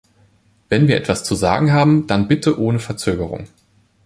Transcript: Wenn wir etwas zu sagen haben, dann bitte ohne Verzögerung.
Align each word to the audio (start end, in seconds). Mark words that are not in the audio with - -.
Wenn 0.67 0.87
wir 0.87 0.97
etwas 0.97 1.23
zu 1.23 1.35
sagen 1.35 1.71
haben, 1.73 2.07
dann 2.07 2.27
bitte 2.27 2.59
ohne 2.59 2.79
Verzögerung. 2.79 3.47